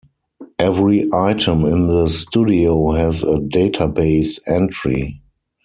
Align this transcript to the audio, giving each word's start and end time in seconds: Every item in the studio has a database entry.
Every 0.57 1.07
item 1.13 1.63
in 1.63 1.85
the 1.85 2.07
studio 2.07 2.89
has 2.93 3.21
a 3.21 3.35
database 3.35 4.39
entry. 4.47 5.21